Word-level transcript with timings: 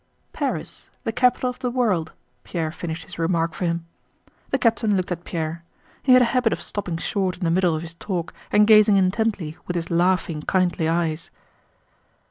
"Paris—the 0.33 1.11
capital 1.11 1.47
of 1.51 1.59
the 1.59 1.69
world," 1.69 2.11
Pierre 2.43 2.71
finished 2.71 3.03
his 3.05 3.19
remark 3.19 3.53
for 3.53 3.65
him. 3.65 3.85
The 4.49 4.57
captain 4.57 4.97
looked 4.97 5.11
at 5.11 5.23
Pierre. 5.25 5.63
He 6.01 6.13
had 6.13 6.23
a 6.23 6.33
habit 6.33 6.51
of 6.51 6.59
stopping 6.59 6.97
short 6.97 7.37
in 7.37 7.43
the 7.43 7.51
middle 7.51 7.75
of 7.75 7.83
his 7.83 7.93
talk 7.93 8.33
and 8.51 8.65
gazing 8.65 8.95
intently 8.97 9.57
with 9.67 9.75
his 9.75 9.91
laughing, 9.91 10.41
kindly 10.41 10.89
eyes. 10.89 11.29